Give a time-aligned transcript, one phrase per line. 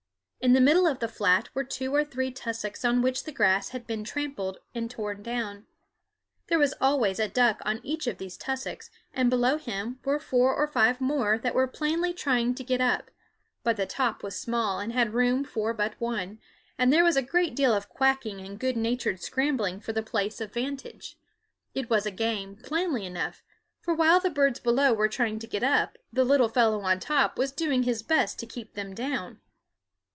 [0.43, 3.69] In the middle of the flat were two or three tussocks on which the grass
[3.69, 5.67] had been trampled and torn down.
[6.47, 10.55] There was always a duck on each of these tussocks, and below him were four
[10.55, 13.11] or five more that were plainly trying to get up;
[13.63, 16.39] but the top was small and had room for but one,
[16.75, 20.51] and there was a deal of quacking and good natured scrambling for the place of
[20.51, 21.19] vantage.
[21.75, 23.43] It was a game, plainly enough,
[23.79, 27.37] for while the birds below were trying to get up the little fellow on top
[27.37, 29.39] was doing his best to keep them down.